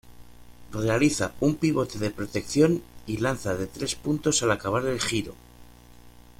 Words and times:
Realiza 0.71 1.31
un 1.41 1.57
pivote 1.57 1.99
de 1.99 2.09
protección 2.09 2.81
y 3.05 3.17
lanza 3.17 3.55
de 3.55 3.67
tres 3.67 3.93
puntos 3.93 4.41
al 4.41 4.49
acabar 4.49 4.83
el 4.87 4.99
giro. 4.99 5.35